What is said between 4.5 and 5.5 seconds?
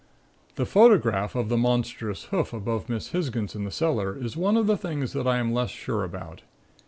of the things that I